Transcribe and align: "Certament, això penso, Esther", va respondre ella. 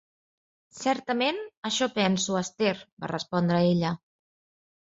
"Certament, 0.77 1.37
això 1.71 1.89
penso, 1.99 2.39
Esther", 2.41 2.73
va 3.05 3.13
respondre 3.15 3.63
ella. 3.71 3.95